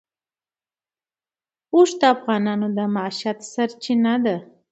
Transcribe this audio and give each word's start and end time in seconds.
اوښ 1.75 1.89
د 1.99 2.03
افغانانو 2.15 2.67
د 2.77 2.79
معیشت 2.95 3.37
سرچینه 3.53 4.13
ده. 4.25 4.35